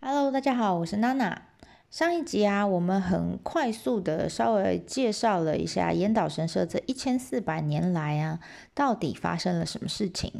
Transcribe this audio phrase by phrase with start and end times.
[0.00, 1.42] Hello，大家好，我是娜娜。
[1.90, 8.38] 上一集啊，我们很快速的稍微介绍了一下岩岛神社这一千四百年来啊，
[8.74, 10.30] 到底发生了什么事情，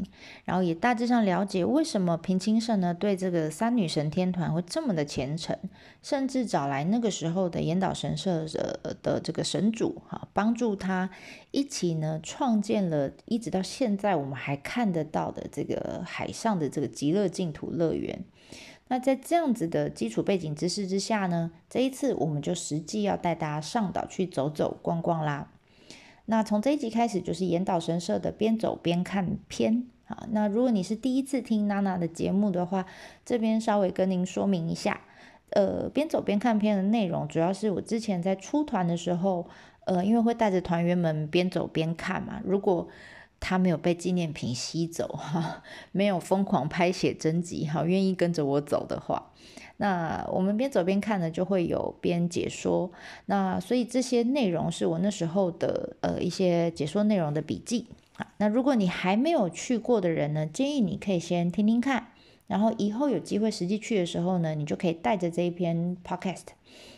[0.44, 5.56] 然后也大致上了解为什么平清盛呢对这个三女神天团会这么的虔诚，
[6.02, 11.08] 甚至找来那个时候的岩岛神社的的这个神主哈，帮助他
[11.52, 18.24] 一起呢创建了，一直到现在我们还看得到的这个海上的这个极乐净土乐园。
[18.88, 25.50] 那在这样子的基础背景知识之下呢，这一次我们就实际要带大家上岛去走走逛逛啦。
[26.26, 30.26] 那从这一集开始就是岩岛神社的边走边看篇啊。
[30.30, 32.86] 那如果你是第一次听娜娜的节目的话，
[33.24, 35.00] 这边稍微跟您说明一下，
[35.50, 39.48] 呃，边走边看篇的内容主要是我之前在出团的时候，
[39.84, 42.88] 呃，因为会带着团员们边走边看嘛，如果
[43.38, 49.32] 他没有被纪念品吸走哈， 没有疯狂拍写真集哈，愿意跟着我走的话，
[49.76, 52.90] 那我们边走边看呢，就会有边解说。
[53.26, 58.26] 那所以这些内容是我那时候的呃一些解说内容的笔记啊。
[58.38, 62.08] 那如果你还没有去过的人呢，建议你可以先听听看，
[62.46, 66.46] 然后以后有机会实际去的时候呢，你就可以带着这一篇 podcast，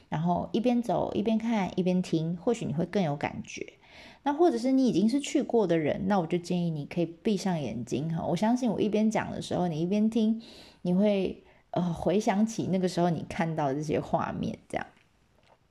[0.08, 3.75] 然后一边走一边看一边听，或许你会更有感觉。
[4.24, 8.27] 那或者是你已经是去过的人，那我就建议你可以闭上眼睛哈。
[8.27, 10.42] 我相信我一边讲的时候，你一边听，
[10.83, 14.58] 你会呃回想起那个时候你看到的这些画面。
[14.69, 14.86] 这样，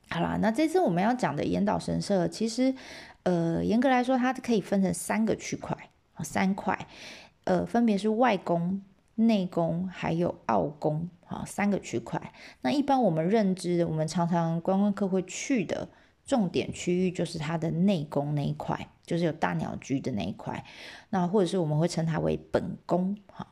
[0.09, 2.73] 好啦，那这次我们要讲的岩岛神社，其实
[3.23, 5.77] 呃严格来说，它可以分成三个区块
[6.23, 6.87] 三块，
[7.43, 8.81] 呃分别是外宫、
[9.15, 12.33] 内宫还有奥宫啊三个区块。
[12.61, 15.89] 那一般我们认知，我们常常观光客会去的。
[16.27, 20.63] 重点区域就是它的内宫那一块，就是有大鸟居的那一块，
[21.09, 23.17] 那或者是我们会称它为本宫。
[23.31, 23.47] 好，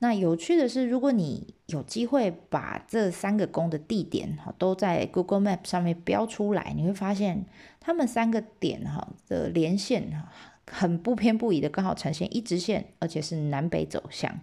[0.00, 7.46] 那有趣的是，如果你有机会把这三个宫的地点哈都在 Google Map 上面标出来，你会发现
[7.80, 10.28] 它们三个点哈的连线哈
[10.68, 14.40] 很不偏不倚的，刚好呈现一直线，而且是南北走向。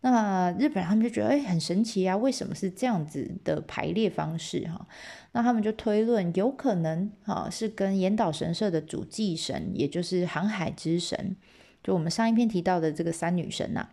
[0.00, 4.86] 那日本人他们就觉得哎很神奇啊，为什么是这样子的排列方式哈？
[5.32, 11.34] 那他们就推论有可能哈是跟岩岛神社的主祭神，也就是航海之神，
[11.82, 13.88] 就我们上一篇提到的这个三女神呐，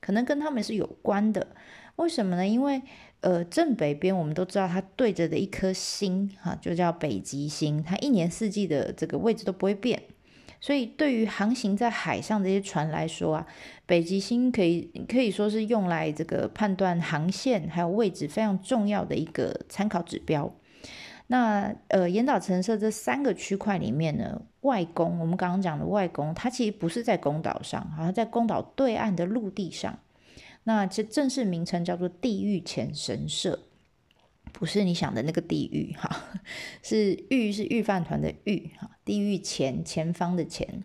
[0.00, 1.48] 可能跟他们是有关的。
[1.96, 2.48] 为什么呢？
[2.48, 2.80] 因为
[3.20, 10.02] 呃正北边我们都知道它对着的一颗星哈，就叫北极星，它一年四季的这个位置都不会变。
[10.60, 13.46] 所以，对于航行在海上这些船来说啊，
[13.86, 20.54] 北极星可以可以说是用来这个判断航线还有位置非常重要的一个参考指标。
[21.28, 29.98] 那呃，岩岛城社这三个区块里面呢，外宫我们刚刚讲的外宫，它其实不是在宫岛上，好像在宫岛对岸的陆地上。
[30.64, 33.69] 那这正式名称叫做地狱前神社。
[34.52, 36.24] 不是你想的那个地狱哈，
[36.82, 40.82] 是狱是御饭团的狱哈，地狱前前方的前，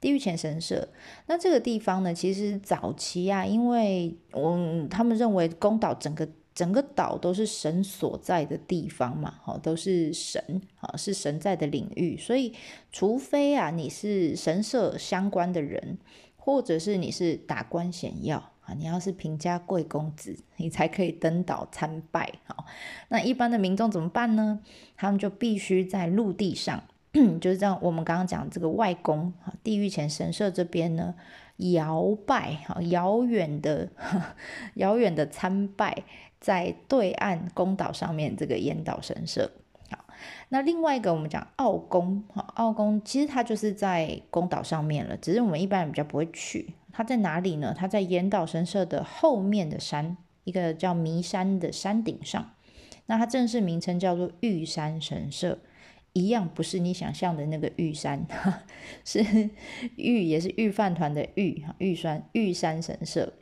[0.00, 0.88] 地狱前神社。
[1.26, 12.52] 那这个地方呢，其实早期啊，因为我他们认为宫岛整个整个岛都是神所在的地方嘛，哈，都是神啊，是神在的领域，所以
[12.90, 15.98] 除非啊你是神社相关的人，
[16.36, 18.51] 或者是你是达官显要。
[18.64, 22.32] 啊，你要是平家贵公子，你才可以登岛参拜。
[22.44, 22.64] 好，
[23.08, 24.60] 那一般的民众怎么办呢？
[24.96, 26.82] 他们就必须在陆地上，
[27.40, 27.78] 就是这样。
[27.82, 31.14] 我们刚刚讲这个外公啊，地狱前神社这边呢，
[31.56, 33.88] 遥拜，好遥远的
[34.74, 36.04] 遥远的参拜，
[36.40, 39.50] 在对岸宫岛上面这个岩岛神社。
[40.52, 46.74] 那另外一个我们讲奥宫，哈，奥宫其实它就是在宫岛上面了，只是我们一般人比较不会去。
[46.92, 47.74] 它在哪里呢？
[47.74, 50.14] 它在岩岛神社的后面的山，
[50.44, 52.52] 一个叫弥山的山顶上。
[53.06, 55.58] 那它正式名称叫做玉山神社，
[56.12, 58.26] 一样不是你想象的那个玉山，
[59.06, 59.48] 是
[59.96, 63.32] 玉也是玉饭团的玉哈，玉山玉山神社。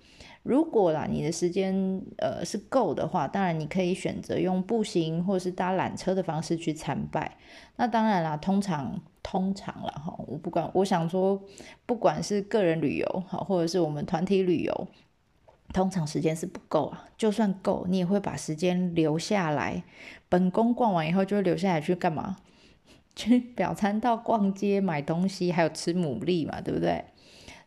[0.42, 7.36] 如果啦你的时间呃是够的话，当然你可以选择用步行或是搭缆车的方式去参拜。
[7.76, 9.00] 那当然啦，通常。
[9.22, 11.40] 通常了哈，我不管，我想说，
[11.84, 14.88] 不管是个人旅游好，或者是我们团体旅游，
[15.74, 17.06] 通常时间是不够啊。
[17.18, 19.84] 就算够，你也会把时间留下来。
[20.30, 22.38] 本宫逛完以后，就会留下来去干嘛？
[23.14, 27.04] 去表参道、逛街、买东西，还有吃牡蛎嘛，对不对？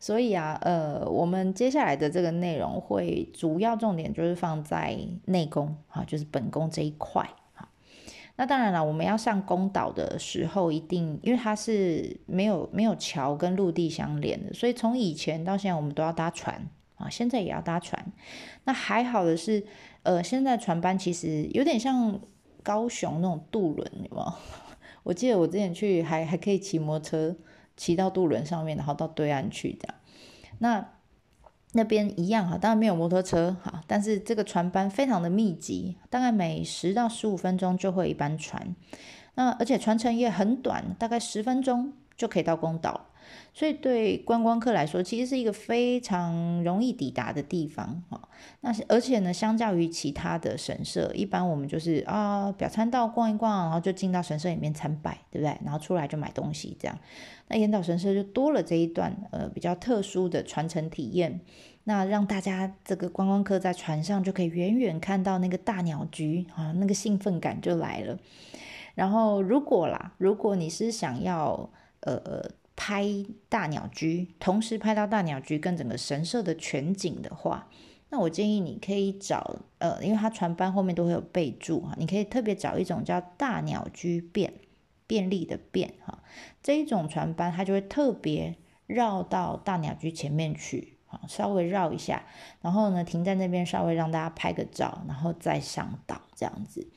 [0.03, 7.23] 所以啊，呃，我们接下来的这个内容会主要重点就是放在内功啊，就是本宫这一块
[7.55, 7.69] 啊。
[8.35, 16.67] 那当然了，我们要上宫岛的时候，一定因为它是没有没有桥跟陆地相连的，所以从以前到现在，我们都要搭船
[16.97, 18.05] 啊，现在也要搭船。
[18.65, 19.65] 那还好的是，
[20.01, 22.19] 呃，现在船班其实有点像
[22.61, 24.35] 高雄那种渡轮，有吗？
[25.03, 27.35] 我记得我之前去还还可以骑摩托车
[27.75, 29.95] 骑到渡轮上面，然后到对岸去这样。
[30.59, 30.89] 那
[31.73, 38.75] 那边一样哈，当然没有摩托车哈，但是这个船班非常的密集，大概每十到十五分钟就会一班船。
[39.35, 43.07] 那而且船程也很短，大概十分钟就可以到宫岛。
[43.53, 48.19] 所以对观光客来说，其实是一个非常容易抵达的地方哈。
[48.61, 55.57] 那而且呢，相较于其他的神社，一般我们就是啊表参道逛一逛，然后就进到神社里面参拜，对不对？
[55.63, 56.97] 然后出来就买东西这样。
[57.47, 61.39] 那岩岛神社就多了这一段呃比较特殊的传承体验，
[61.85, 68.17] 那让大家这个观光客在船上就可以远远看到那个大鸟居啊，那个兴奋感就来了。
[68.95, 71.69] 然后如果啦，如果你是想要
[72.03, 72.51] 呃呃。
[72.75, 73.05] 拍
[73.49, 77.69] 大鸟居，同时拍到大鸟居跟整个神社的全景的话，
[78.09, 84.51] 那我建议你可以找呃，因为它船班后面都会有备注哈，你可以特别找一种叫大鸟居便
[85.05, 86.23] 便利的便哈，
[86.63, 88.57] 这一种船班它就会特别
[88.87, 92.23] 绕到大鸟居前面去啊，稍微绕一下，
[92.61, 96.87] 然后呢停在那边稍微让大家拍个照，然后再上岛这样子。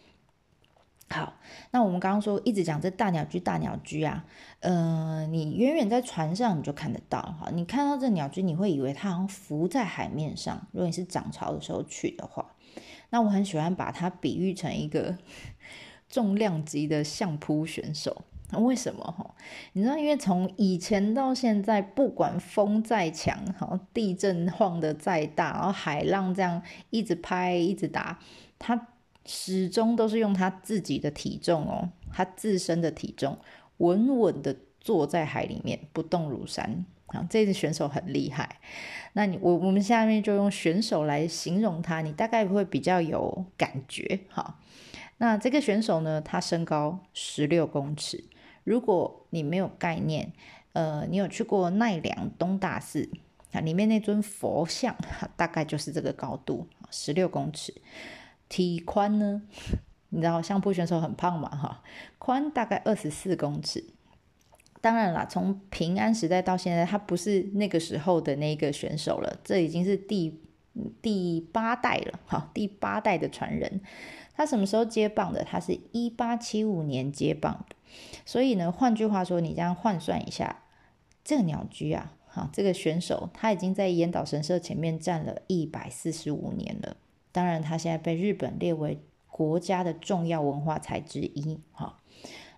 [1.08, 1.34] 好，
[1.70, 4.24] 那我们刚刚说一直讲这大鸟居，大鸟居啊，
[4.58, 10.66] 呃，你远远在船上你就看得到，哈，你看到这鸟居，你会以为它好像浮在海面上。
[10.72, 12.44] 如果你是涨潮的时候去的话，
[13.10, 15.16] 那我很喜欢把它比喻成一个
[16.10, 18.24] 重量级的相扑选手。
[18.50, 19.04] 那为什么？
[19.04, 19.34] 哈，
[19.74, 26.60] 你知道，因为从以前到现在，不管风再强，哈，地震晃得再大，然后海浪这样
[26.90, 28.18] 一直拍，一直打，
[28.58, 28.88] 它。
[29.26, 33.36] 始终都是用他自己的体重哦，他自身的体重
[33.78, 37.26] 稳稳的坐在海里面不动如山啊！
[37.28, 38.60] 这个选手很厉害。
[39.14, 44.58] 那你我我们下面就用选手来形容他，你大概会比较有感觉哈。
[45.18, 48.24] 那这个选手呢，他身高十六公尺。
[48.64, 50.32] 如果你没有概念，
[50.72, 53.08] 呃，你有去过奈良东大寺
[53.52, 54.94] 啊，里面那尊佛像
[55.36, 57.74] 大概就是这个高度十六公尺。
[58.48, 59.42] 体宽呢？
[60.10, 61.48] 你知道相扑选手很胖嘛？
[61.48, 61.82] 哈，
[62.18, 63.84] 宽大概二十四公尺。
[64.80, 70.40] 当然啦，从平安时代到现在，他不是那个时候的那个选手了，这已经是第
[71.02, 72.20] 第八代了。
[72.24, 73.80] 哈，第八代的传人。
[74.34, 75.42] 他什么时候接棒的？
[75.42, 77.76] 他是一八七五年接棒的。
[78.24, 80.62] 所以呢，换句话说，你这样换算一下，
[81.24, 86.96] 这个鸟居啊，哈，这个选手他已经在岩岛神社前面站了一百四十五年了。
[87.36, 88.98] 当然，它现在被日本列为
[89.28, 91.60] 国家的重要文化财之一。
[91.72, 91.98] 哈，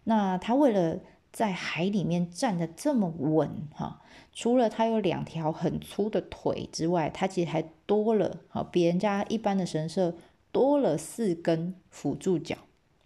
[0.05, 1.01] 那它为了
[1.33, 4.01] 在海里面站得这么稳，哈，
[4.33, 10.15] 除了它有两条很粗的腿之外，它其实还多了，好，比人家一般的神社
[10.53, 12.55] 多了四根辅助脚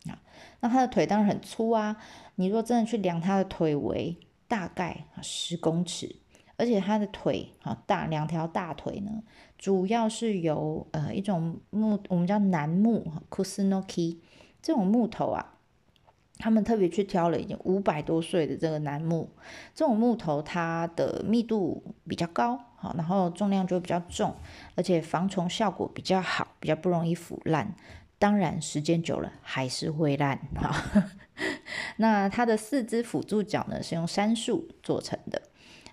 [0.04, 0.20] 啊。
[0.60, 1.96] 那它的腿当然很粗啊，
[2.34, 6.16] 你若真的去量它的腿围，大概十公尺。
[6.58, 9.22] 而且它的腿啊大两条大腿呢，
[9.62, 14.17] 主要是由呃一种木，我们叫楠木 （kusunoki）
[14.61, 15.55] 这种木头啊，
[16.38, 19.31] 他们特别去挑了已经五百多岁的这个楠木，
[19.73, 24.35] 这种木头它的密度比较高，好，然后重量就比较重，
[24.75, 27.76] 而且防虫效果比较好，比较不容易腐烂。
[28.19, 30.75] 当然时间久了还是会烂哈。
[31.98, 35.41] 那它的四只辅助脚呢，是用杉树做成的。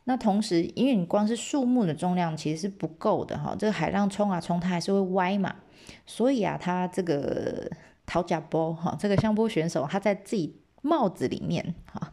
[0.06, 5.56] 那同时，因为你光是树木的重量其实是不够的哈，这个海浪冲啊冲，它还是会歪嘛。
[6.06, 7.70] 所以啊，他这个
[8.06, 12.12] 陶甲波哈，这个相扑选手他在自己帽子里面哈，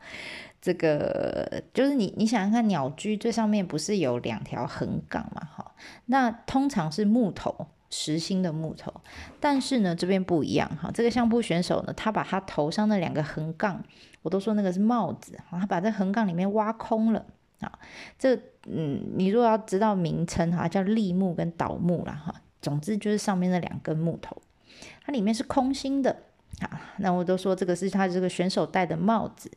[0.61, 5.73] 这个就是你你想想看，鸟居最上面不是有两条横杠嘛哈？
[6.07, 8.93] 那通常是木头实心的木头，
[9.41, 13.83] 但是呢这边不一样哈，这个相扑选手呢，他把他头上那两个横杠，
[14.23, 17.25] 我都说那个是帽子，他把这横杠里面挖空了。
[17.61, 17.79] 啊，
[18.19, 18.37] 这
[18.67, 22.35] 嗯，你如果要知道名称哈，叫立木跟倒木啦哈。
[22.63, 24.37] 总之就是上面那两根木头，
[25.05, 26.11] 它里面是空心的
[26.61, 26.95] 啊。
[26.99, 29.49] 那我都说这个是他这个选手戴的帽子，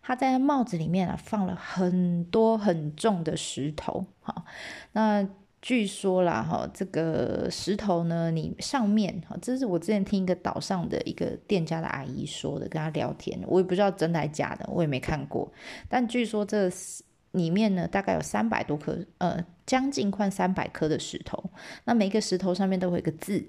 [0.00, 4.06] 他在帽子里面啊放了很多很重的石头。
[4.22, 4.46] 哈，
[4.92, 5.28] 那
[5.60, 15.52] 据说啦哈，这个石头呢，你上面哈，这是我之前听一个岛上的一个店家的阿姨说的，跟他聊天，我也不知道真的还假的，我也没看过，
[15.86, 17.04] 但据说这是。
[17.34, 21.50] 里面呢，大概有三百多颗，呃，将近快三百颗的石头。
[21.84, 23.44] 那每个石头上面都会有一个字。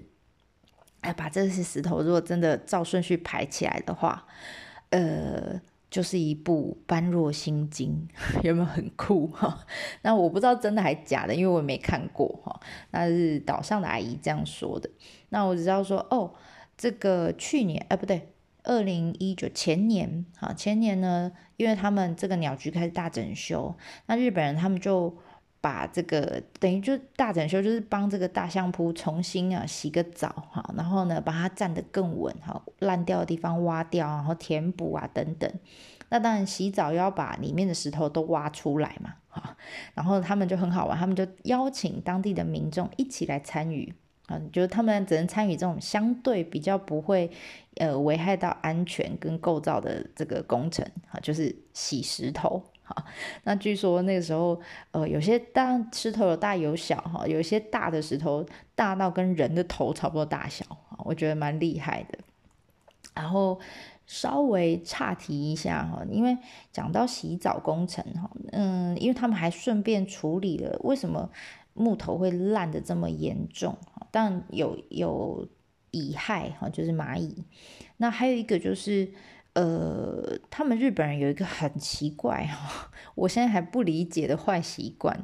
[1.02, 4.26] 哎，把这些石头如果真的照顺序排起来的话，
[4.90, 8.08] 呃，就是一部般若心经，
[8.42, 9.64] 有没有很酷哈？
[10.02, 12.60] 那我不知道真的还假的，因为我没看过哈。
[12.90, 14.90] 那是岛上的阿姨这样说的。
[15.28, 16.34] 那我只知道说，哦，
[16.76, 18.32] 这个去年哎不对，
[18.66, 25.16] 二零一九前年哈，前年呢，因为他们这个鸟居开始大整修，那日本人他们就。
[25.58, 35.52] 把这个等于就大整修，就是帮这个大象铺重新啊洗个澡哈，然后呢把它站得更稳哈，烂掉的地方挖掉，然后填补啊等等。
[36.08, 39.56] 那当然洗澡要把里面的石头都挖出来嘛哈，
[39.94, 43.92] 然后他们就很好玩，他们就邀请当地的民众一起来参与
[44.26, 47.30] 啊，就是他们只能参与这种相对比较不会
[47.76, 52.62] 呃危害到安全跟构造的这个工程啊，就是洗石头。
[52.82, 53.04] 好，
[53.42, 54.60] 那据说那个时候，
[54.92, 60.64] 呃，有些大石头有大有小哈，有一些大的石头大到跟人的头差不多大小，
[60.98, 62.18] 我觉得蛮厉害的。
[63.12, 63.58] 然后
[64.06, 66.38] 稍微岔题一下哈，因为
[66.70, 71.28] 讲到洗澡工程哈，嗯，因为他们还顺便处理了为什么
[71.76, 73.76] 木头会烂的这么严重
[74.10, 75.48] 但有有
[75.90, 77.44] 蚁害哈，就是蚂蚁。
[77.98, 79.12] 那还有一个就是。
[79.56, 85.18] 呃，他们日本人有一个很奇怪哈，我现在还不理解的坏习惯，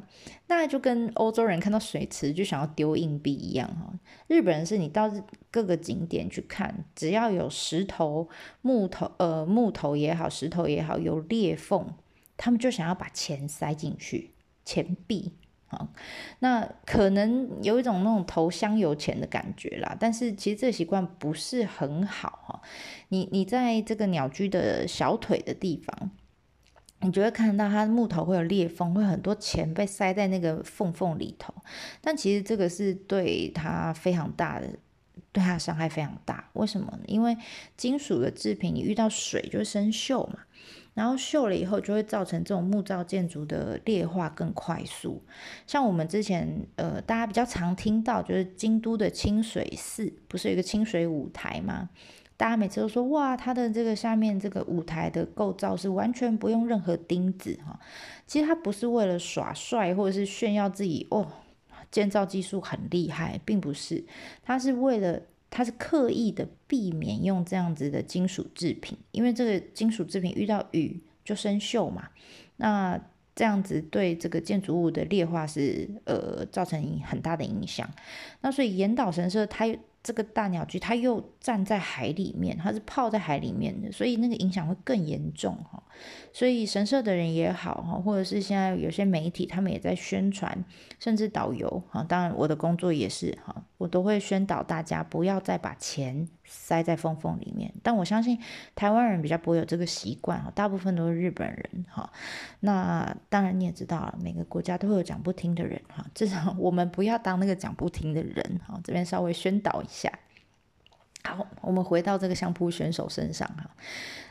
[0.47, 3.93] 那就跟欧洲人看到水池就想要丢硬币一样哈。
[4.29, 5.13] 日本人是你到
[5.51, 8.31] 各个景点去看，只要有石头、
[8.63, 11.93] 木头，呃，木头也好，石头也好，有裂缝，
[12.39, 14.31] 他们就想要把钱塞进去，
[14.65, 15.33] 钱币。
[15.73, 15.89] 啊，
[16.41, 22.63] 那可能有一种那种投香油钱的感觉啦，但是其实这个习惯不是很好哈。
[23.09, 26.11] 你你在这个鸟居的小腿的地方，
[27.01, 31.55] 你就会看到它的木头会有裂缝，会很多钱被塞在那个缝缝里头。
[32.01, 34.69] 但其实这个是对它非常大的，
[35.33, 36.51] 对它伤害非常大。
[36.53, 36.99] 为什么？
[37.07, 37.37] 因为
[37.77, 40.41] 金属的制品，你遇到水就生锈嘛。
[40.95, 45.23] 然后锈了以后，就会造成这种木造建筑的劣化更快速。
[45.67, 51.89] 像我们之前，呃，大家比较常听到，就是京都的清水寺，不是有一个清水舞台吗？
[52.37, 57.81] 大家每次都说，哇，它的这个下面这个舞台的构造是完全不用任何钉子哈。
[58.27, 61.27] 其实它不是为了耍帅或者是炫耀自己哦，
[61.91, 64.05] 建造技术很厉害，并不是，
[64.43, 65.23] 它是为了。
[65.55, 72.09] 它是刻意的避免用这样子的金属制品，因为这个金属制品遇到雨就生锈嘛，
[72.57, 72.99] 那
[73.37, 77.87] 这样子对这个建筑物的劣化是呃造成很大的影响。
[78.41, 79.67] 那所以岩岛神社它
[80.03, 85.83] 这个大鸟居它又站在海里面，它是泡在海里面的，所以那个影响会更严重哈。
[86.33, 90.65] 所以神社的人也好哈，或者是现在有些媒体，他们也在宣传，
[90.99, 92.05] 甚至导游哈。
[92.09, 97.73] 当然，我的工作也是哈，我都会宣导大家不要再把钱塞在缝缝里面。
[97.83, 98.39] 但我相信
[98.75, 102.11] 台湾人比较不会有这个习惯哈，大部分都是日本人哈。
[102.61, 108.81] 那当然你也知道了，每个国家都会有讲不听的人哈，至少我们不要当那个讲不听的人哈。
[108.83, 110.13] 这边稍微宣导一下。
[111.25, 113.71] 好，我们回到这个相扑选手身上哈。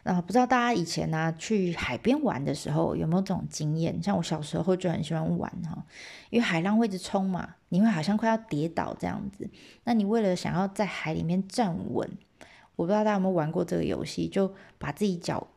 [0.04, 4.02] 那不知道大家以前呢去海边玩的时候有没有这种经验？
[4.02, 5.86] 像我小时候就很喜欢玩哈，
[6.30, 9.50] 因为海浪会一直冲嘛，你会好像快要跌倒这样子。
[9.84, 12.10] 那你为了想要在海里面站稳，
[12.76, 15.48] 我不知道大家有没有玩过这个游戏，就把自己脚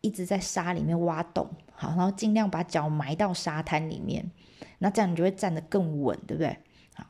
[0.00, 4.30] 一直在沙里面挖洞，好，然后尽量把脚埋到沙滩里面，
[4.78, 6.58] 那这样你就会站得更稳，对不对？
[6.94, 7.04] 好，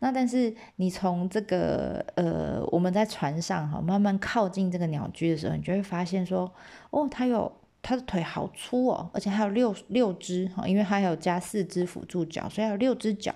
[0.00, 6.52] 那但是你从这个呃，我们在船上哈，慢慢靠近这个鸟居的时候，你就会发现说，
[6.90, 13.32] 哦，它有它的腿好粗哦，而且还有六六只哈，因为它还有加四只辅助脚，所以有六只脚，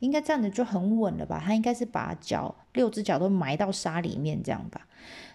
[0.00, 1.40] 应该站的就很稳了吧？
[1.44, 4.88] 它应该是把脚六只脚都埋到沙里面这样吧？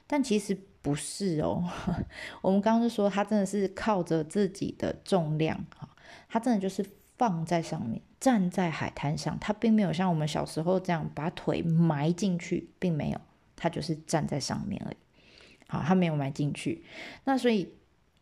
[0.05, 1.63] 但其实不是哦，
[2.41, 5.87] 我们刚刚就说它真的是靠着自己的重量哈，
[6.27, 6.85] 它真的就是。
[7.19, 13.19] 放在上面，站在海滩上，他并没有像我们小时候这样把腿埋进去，并没有，
[13.57, 14.95] 他就是站在上面而已。
[15.67, 16.83] 好，他没有埋进去。
[17.25, 17.75] 那所以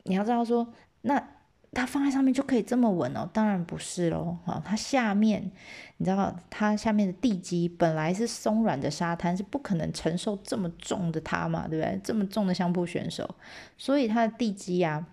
[0.04, 0.74] 你要知道说，
[1.04, 1.30] 那
[1.74, 3.30] 它放在上面就可以这么稳哦？
[3.32, 4.38] 当然不是喽。
[4.46, 5.51] 好，它下面，
[5.98, 12.01] 你知道，它下面的地基本来是松软的沙滩，是不可能承受这么重的它嘛，对不对？
[12.04, 13.36] 这么重的相扑选手，
[13.77, 15.06] 所以它的地基啊。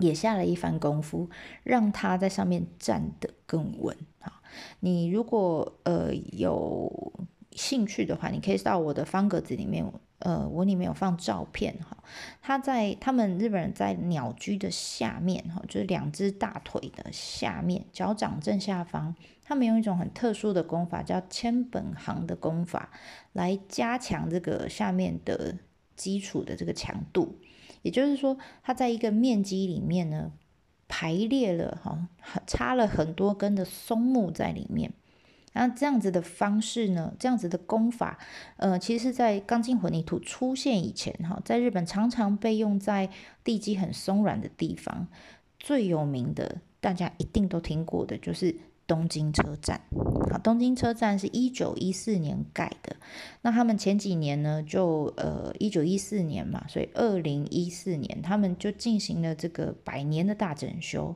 [0.00, 1.30] 也下了一番功夫，
[1.62, 4.42] 让他在上面站得更稳啊！
[4.80, 7.12] 你如果呃有
[7.52, 9.84] 兴趣的话，你可以到我的方格子里面，
[10.18, 11.96] 呃，我里面有放照片哈。
[12.40, 19.14] 他在他们日本人在鸟居的下面哈，就是两只大腿的下面，脚掌正下方，
[19.44, 22.90] 他们用一种很特殊的功法，叫千本行的功法，
[23.32, 25.56] 来加强这个下面的
[25.96, 27.36] 基础的这个强度，
[27.82, 30.32] 也就是说，它在一个面积里面呢，
[30.88, 32.08] 排列了哈，
[32.46, 34.92] 插了很多根的松木在里面。
[35.52, 38.18] 那这样子的方式呢，这样子的功法，
[38.56, 43.10] 呃，其实，在钢筋混凝土出现以前哈，在日本常常被用在
[43.42, 45.08] 地基很松软的地方。
[45.58, 48.54] 最有名的，大家一定都听过的，就是
[48.90, 49.80] 东京车站。
[50.32, 52.96] 好，东京车站是一九一四年盖的。
[53.42, 61.14] 那他们前几年呢，就呃一九一四年嘛，所以二零一四年他们就进行了这个百年的大整修。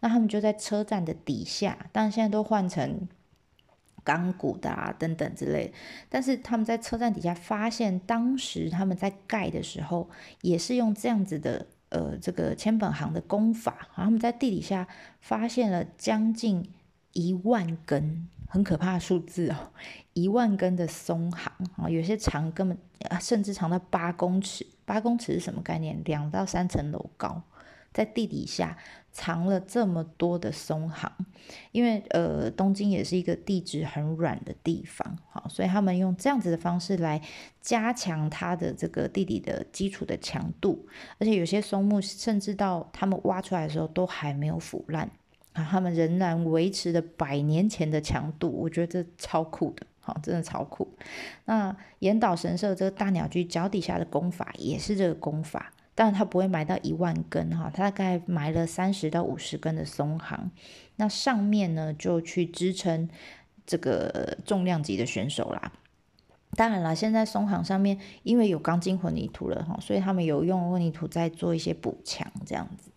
[0.00, 3.08] 那他们就在车站的底下，但现在都换成。
[4.06, 5.72] 钢骨的啊，等等之类，
[6.10, 10.10] 但是他们在车站底下发现，当时他们在盖的时候，
[10.42, 14.86] 也是用这样子的呃这个千本行的工法，然后他们在地底下
[15.20, 16.68] 发现了将近
[17.14, 19.72] 一万根，很可怕的数字哦，
[20.12, 22.78] 一万根的松行啊，有些长根本
[23.18, 26.00] 甚至长到八公尺，八公尺是什么概念？
[26.04, 27.42] 两到三层楼高。
[27.92, 28.76] 在地底下
[29.12, 31.12] 藏了这么多的松行，
[31.70, 37.22] 因为呃东京也是一个地质很软的地方，好，所以他们用这样子的方式来
[37.60, 45.08] 加强它的这个地底的基础的强度，而且有些松木甚至到他们挖出来的时候都还没有腐烂
[45.54, 50.86] 啊，他们仍然维持着百年前的强度，我觉得这超酷的，好，真的超酷。
[51.46, 55.72] 那岩岛神社这个大鸟居脚底下的功法也是这个功法。
[55.96, 60.50] 但它不会埋到一万根哈，它大概埋了三十到五十根的松行，
[60.96, 63.08] 那上面呢就去支撑
[63.64, 65.70] 这个重量级的选手啦。
[66.56, 72.90] 当然了，现在松行上面因为有钢筋混凝土了哈，所以他们有用混凝土在做一些补强这样子。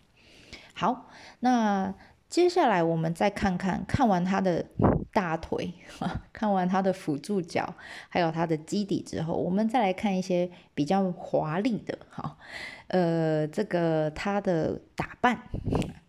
[0.73, 1.07] 好，
[1.41, 1.93] 那。
[2.29, 4.65] 接下来我们再看看，看完他的
[5.13, 5.73] 大腿，
[6.33, 7.73] 看完他的辅助脚，
[8.09, 12.37] 还有他的基底之后，我们再来看一些比较华丽的，哈，
[12.89, 15.43] 呃，这个他的打扮，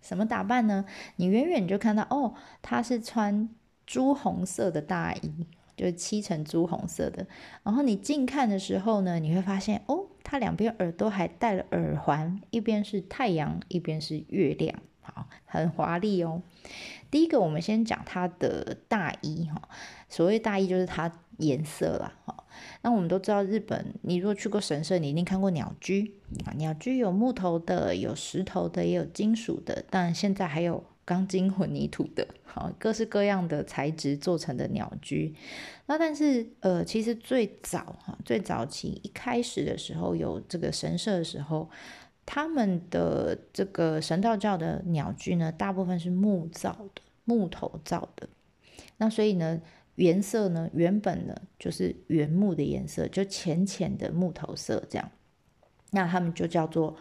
[0.03, 0.85] 什么打扮呢？
[1.17, 3.49] 你远远就看到，哦，他是穿
[3.87, 5.47] 朱红色的大衣，
[5.77, 7.25] 就是漆成朱红色的。
[7.63, 14.75] 然后你近看的时候呢，你会发现，哦，他两边耳朵还戴了耳环，一边是太阳，一边是月亮。
[15.15, 16.43] 好，很华丽哦。
[17.11, 19.69] 第一个，我们先讲它的大衣哈。
[20.09, 22.45] 所谓大衣，就是它颜色了哈。
[22.83, 26.53] 那我们都知道，日本，你如果去过神社，你一定看过鸟居啊。
[26.57, 35.35] 鸟居有木头的，有石头的，也有金属的，但现在还有钢筋混凝土的，好，各式各样的材质做成的鸟居。
[35.87, 41.71] 那但是，呃，其实最早哈，最早期一开始的时候，有这个神社的时候。
[42.31, 48.29] 他们的这个神道教的鸟居呢，大部分是木造的，木头造的。
[48.99, 49.59] 那所以呢，
[49.95, 55.11] 颜色呢，原本呢就是原木的颜色，就浅浅的木头色这样。
[55.93, 56.95] 那他们就叫做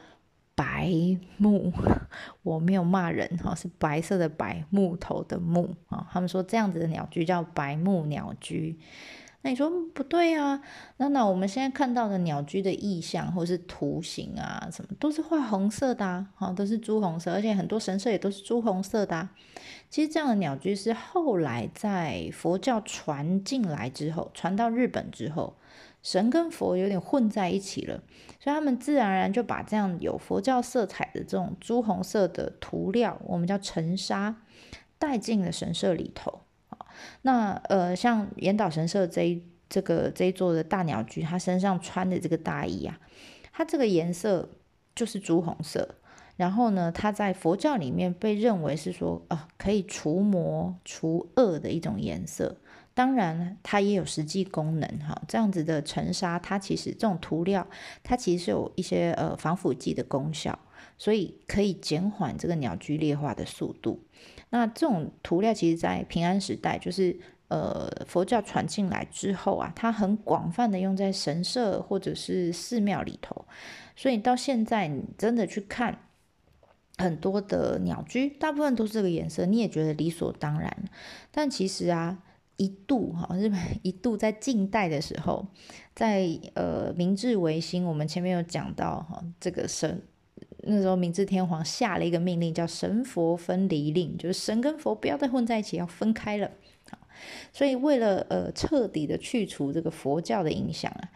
[0.56, 0.90] 白
[1.36, 1.74] 木。
[2.44, 6.08] 我没有骂人哈，是白色的白，木头的木啊。
[6.10, 8.80] 他们说这样子的鸟居叫白木鸟居。
[9.42, 10.62] 那你说不对啊？
[10.98, 19.16] 那那我们现在看到的鸟居的意象或是图形啊，什么都是画红色的啊，都是朱红色，而且很多神社也都是朱红色的。
[19.16, 19.32] 啊
[19.90, 25.56] 其实这样的鸟居是后来在佛教传进来之后，传到日本之后，
[26.04, 28.04] 神跟佛有点混在一起了，
[28.38, 34.36] 所以他们自然而然就把这样有佛教色彩的这种朱红色的涂料，我们叫尘沙，
[35.00, 36.42] 带进了神社里头。
[37.22, 43.00] 那呃，像岩岛神社这一这个这一座的大鸟居，他身上穿的这个大衣啊，
[43.52, 44.50] 它这个颜色
[44.96, 45.96] 就是朱红色。
[46.36, 52.58] 然后呢，它在佛教里面被认为是说啊，可以除魔除恶的一种颜色。
[52.94, 55.20] 当然，它也有实际功能哈。
[55.28, 57.68] 这样子的尘沙，它其实这种涂料，
[58.04, 60.58] 它其实是有一些呃防腐剂的功效，
[61.00, 64.04] 所以可以减缓这个鸟居劣化的速度。
[64.50, 73.46] 那这种涂料其实，在平安时代，就是呃佛教传进来之后啊，它很广泛的用在神社或者是寺庙里头，
[73.96, 76.00] 所以到现在你真的去看
[76.98, 80.76] 很多的鸟居，大部分都是这个颜色，你也觉得理所当然。
[81.30, 82.18] 但其实啊，
[82.56, 85.46] 一度哈日本一度在近代的时候，
[85.94, 90.02] 在呃明治维新，我们前面有讲到哈这个神。
[90.68, 96.52] 那时候，明治天皇下了一个命令，叫神佛分离令，就是神跟佛不要再混在一起，要分开了。
[97.52, 101.10] 所以为了呃彻底的去除这个佛教的影响啊，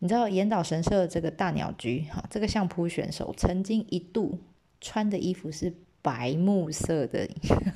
[0.00, 4.38] 你知道岩岛神社这个大鸟居哈，这个相扑选手曾经一度
[4.80, 7.28] 穿的衣服是白木色的，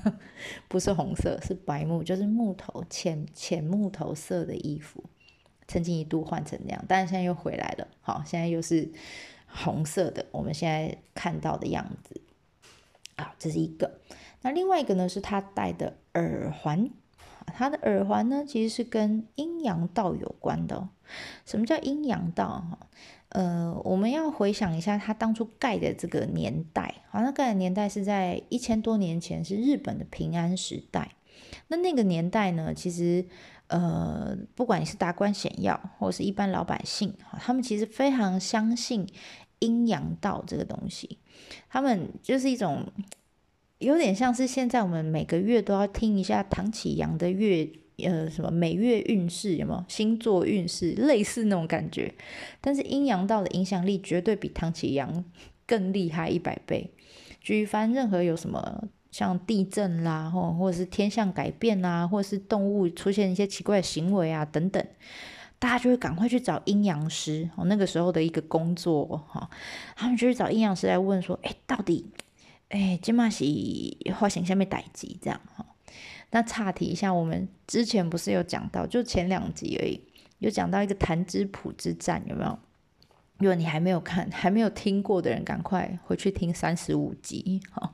[0.68, 5.04] 不是红色，是白木，就是木头浅浅木头色的衣服。
[5.68, 8.90] 曾经一度换成那样，但是现在又回来了，好，现在又是
[9.52, 12.20] 红色的，我们现在看到的样子。
[13.16, 14.00] 好，这是一个。
[14.42, 16.90] 那另外一个呢，是他戴的耳环。
[17.46, 20.88] 他的耳环呢，其实是跟阴阳道有关的。
[21.44, 22.46] 什么叫阴阳道？
[22.46, 22.78] 哈，
[23.30, 26.94] 呃，我们要回想一下他当初盖的这个年代。
[27.10, 31.16] 好，那盖的年代是在一千多年前，是日本的平安时代。
[31.68, 33.24] 那那个年代呢，其实
[33.70, 39.06] 呃，不管你是达官显要，或是一般老百姓，他们其实非常相信
[39.58, 41.18] 阴阳道这个东西。
[41.68, 42.86] 他们就是一种。
[43.78, 47.66] 有点像是现在我们每个月都要听一下唐启阳的月，
[48.04, 52.12] 呃，什么每月运势有没有星座运势，类似那种感觉。
[52.60, 55.24] 但是阴阳道的影响力绝对比唐启阳
[55.66, 56.90] 更厉害一百倍。
[57.40, 64.84] 举凡任何有什么像地震啦，或或者是天象改变啦，或者是动物出现一些奇怪的行为啊等等，
[65.58, 67.48] 大家就会赶快去找阴阳师。
[67.56, 69.50] 哦，那个时候的一个工作哈，
[69.96, 72.06] 他们就去找阴阳师来问说，哎，到底。
[72.68, 73.44] 哎，今嘛是
[74.14, 75.66] 发生下面代机这样哈。
[76.30, 80.00] 那岔题一下，我们之前不是有讲到，就前两集而已，
[80.38, 82.56] 有讲到一个弹之普之战，有没有？
[83.40, 87.92] 如果你还没有看、还没有听过的人，赶快回去听三十五集哈。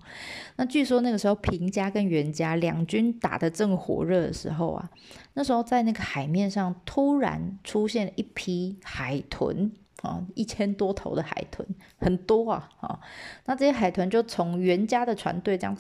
[0.56, 4.90] 那据说那个时候平家跟袁家两军打得正火热的时候啊，
[5.34, 9.72] 那时候在那个海面上突然出现一批海豚。
[10.02, 12.68] 啊，一千多头的海豚，很多啊！
[12.80, 13.00] 啊，
[13.46, 15.74] 那这些海豚就从袁家的船队这样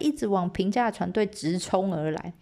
[0.00, 2.32] 一直往平家的船队直冲而来。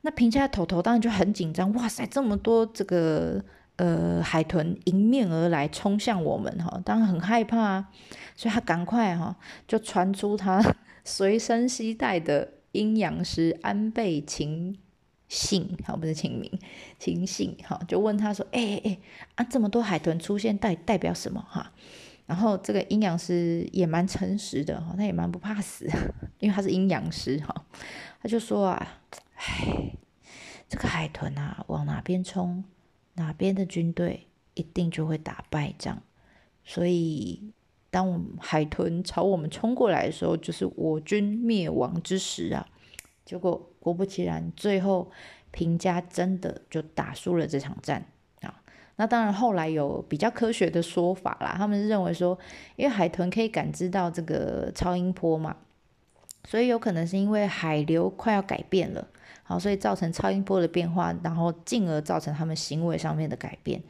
[0.00, 3.42] 那平家的头头当然就很紧张，哇塞，这么多这个
[3.78, 7.88] 呃海豚迎面而来，冲向我们哈，当然很害怕啊，
[8.36, 9.34] 所以他赶快哈
[9.66, 10.62] 就传出他
[11.02, 14.78] 随身携带的阴阳师安倍晴。
[15.28, 16.50] 信好不是晴明，
[16.98, 18.98] 晴信哈，就问他说：“哎哎哎
[19.34, 21.70] 啊，这么多海豚出现代代表什么哈？”
[22.24, 25.86] 然后这个阴阳师也蛮诚实的哈，他也蛮不怕死，
[26.40, 27.54] 因为他是阴阳师哈，
[28.22, 29.00] 他就说啊
[29.36, 29.92] ：“唉，
[30.66, 32.64] 这个海豚啊，往哪边冲，
[33.18, 36.02] 哪边的军队一定就会打败仗。
[36.64, 37.52] 所以，
[37.90, 42.66] 当我们海豚朝我们冲过来的时候，就是我军灭亡之时啊。”
[43.24, 45.10] 结果果不其然，最后
[45.50, 48.02] 平家真的就打输了这场战
[48.40, 48.62] 啊！
[48.96, 52.38] 那当然后来有比较科学的说法啦，他们是认为说，
[52.76, 55.56] 因为海豚可以感知到这个超音波嘛，
[56.44, 59.06] 所以有可能是因为海流快要改变了。
[59.48, 63.82] 好，所以造成超音波的变化，然后进而造成他们行为上面的改变。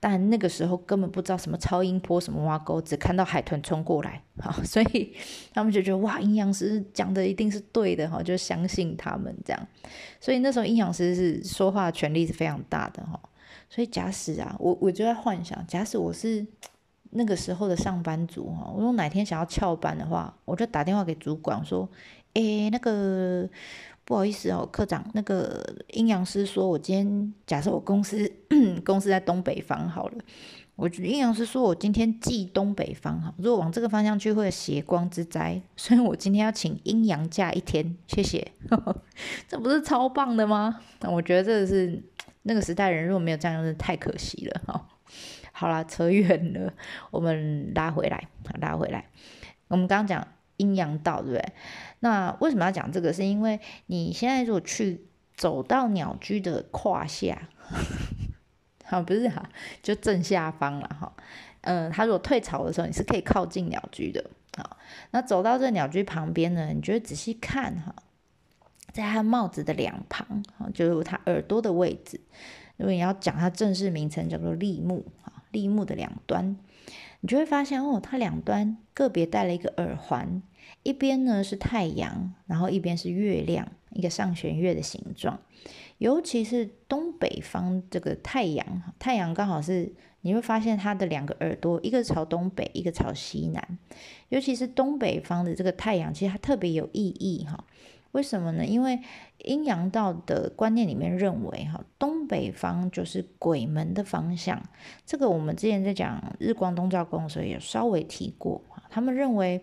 [0.00, 5.14] 但那个时候根本不知道什么超音波，什么挖沟，只看到海豚冲过来，好，所以
[5.52, 9.66] 他们就觉得哇，阴阳师讲的一定是对的，哈，就相信他们这样。
[10.18, 13.20] 所以那时候阴阳师是说话权力是非常大的，哈。
[13.68, 16.46] 所以假使啊，我我就在幻想，假使我是
[17.10, 21.86] 那个时候的上班族，哈，我如果哪天想要翘班的话，我就打电话给主管说，
[22.32, 23.46] 诶，那个。
[24.04, 28.30] 不好意思哦，科长，那个阴阳师说，我今天假设我公司
[28.84, 30.18] 公司在东北方好了，
[30.74, 38.52] 我阴阳师说我今天忌东北方哈，如果往这个方向去会有血光之灾， 所以我今天要请阴阳假一天，谢谢，
[39.46, 40.80] 这不是超棒的吗？
[41.00, 42.02] 那我觉得这是
[42.42, 44.88] 那个时代人如果没有这样，是太可惜了哈。
[45.52, 46.72] 好啦，扯远了，
[47.12, 48.28] 我们拉回来，
[48.60, 49.08] 拉回来，
[49.68, 50.26] 我们刚讲。
[50.62, 51.52] 阴阳道，对不对？
[52.00, 53.12] 那为什么要讲这个？
[53.12, 57.48] 是因为你现在如果去走到鸟居的胯下，
[58.86, 59.42] 好，不是哈，
[59.82, 61.12] 就正下方了哈。
[61.62, 64.30] 嗯，它如果退潮的时候，你是可以靠近鸟居的。
[64.56, 64.76] 好，
[65.12, 67.94] 那走到这鸟居旁边呢，你就仔细看哈，
[68.92, 72.20] 在它帽子的两旁，哈，就是它耳朵的位置。
[72.76, 76.56] 如果你要讲它正式名称，叫做立木，哈，立木的两端，
[77.22, 80.42] 你就会发现哦，它两端个别戴了一个耳环。
[80.82, 85.40] 一边呢是太阳，然后一边是月亮，一个上弦月的形状。
[85.98, 93.78] 尤其是东北方这个太阳，太阳刚好是你会发现它的两个耳朵，一个朝东北，一个朝西南。
[94.28, 97.64] 尤其是东北方的这个太阳，其实它特别有意义哈。
[98.12, 98.64] 为什么呢？
[98.64, 99.00] 因为
[99.38, 104.62] 阴阳道的观念里面认为哈，东北方就是鬼门的方向。
[105.04, 109.62] 这个我们之前在讲日光东照宫的时候也稍微提过他们认为。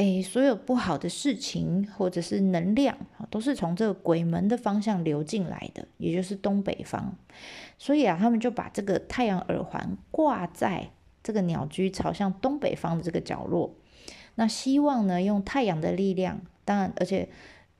[0.00, 7.16] 哎，所有不好的事情或者是能量啊，都是从这个鬼门的方向流进来的，也就是东北方。
[7.78, 13.74] 所以啊，他们就把这个太阳耳环挂在这个鸟居朝向东北方的这个角落。
[14.36, 17.28] 那希望呢，用太阳的力量，当然，而且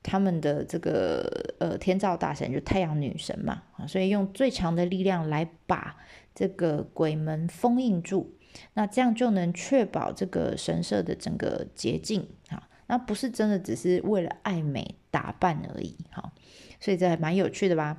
[0.01, 5.97] 他们的这个呃天照大神就太阳女神嘛啊，所以用最强的力量来把
[6.33, 8.35] 这个鬼门封印住，
[8.73, 12.69] 那这样就能确保这个神社的整个洁净啊。
[12.87, 16.31] 那不是真的只是为了爱美打扮而已哈，
[16.79, 17.97] 所以这还蛮有趣的吧？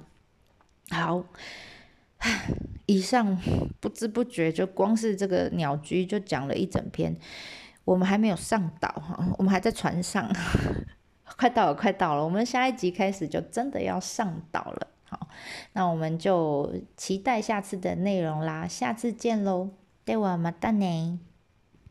[0.91, 1.25] 好，
[2.87, 3.39] 以上
[3.79, 7.15] 不知不觉就光是这个鸟居就讲了一整篇，
[7.85, 10.29] 我们还没有上岛哈，我们还在船上，
[11.41, 14.87] 快到了，快到了，我们下一集开始就真的要上岛了。
[15.09, 15.27] 好，
[15.73, 19.71] 那我们就期待下次的内容啦，下次见喽，
[20.05, 21.19] 对我马达呢。